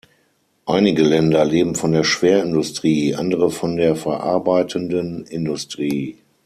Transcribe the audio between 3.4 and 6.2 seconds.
von der verarbeitenden Industrie.